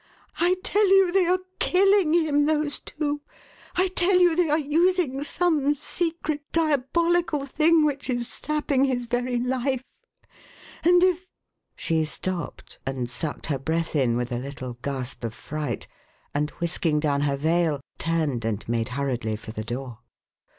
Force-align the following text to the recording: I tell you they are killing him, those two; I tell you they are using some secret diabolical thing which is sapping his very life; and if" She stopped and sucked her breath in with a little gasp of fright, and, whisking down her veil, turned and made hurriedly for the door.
I 0.39 0.55
tell 0.63 0.87
you 0.89 1.11
they 1.11 1.27
are 1.27 1.37
killing 1.59 2.13
him, 2.13 2.47
those 2.47 2.79
two; 2.79 3.21
I 3.75 3.87
tell 3.89 4.19
you 4.19 4.35
they 4.35 4.49
are 4.49 4.57
using 4.57 5.21
some 5.21 5.75
secret 5.75 6.41
diabolical 6.51 7.45
thing 7.45 7.85
which 7.85 8.09
is 8.09 8.27
sapping 8.27 8.85
his 8.85 9.05
very 9.05 9.37
life; 9.37 9.83
and 10.83 11.03
if" 11.03 11.29
She 11.75 12.03
stopped 12.03 12.79
and 12.83 13.11
sucked 13.11 13.45
her 13.45 13.59
breath 13.59 13.95
in 13.95 14.17
with 14.17 14.31
a 14.31 14.39
little 14.39 14.73
gasp 14.81 15.23
of 15.23 15.35
fright, 15.35 15.87
and, 16.33 16.49
whisking 16.59 16.99
down 16.99 17.21
her 17.21 17.37
veil, 17.37 17.79
turned 17.99 18.43
and 18.43 18.67
made 18.67 18.89
hurriedly 18.97 19.35
for 19.35 19.51
the 19.51 19.63
door. 19.63 19.99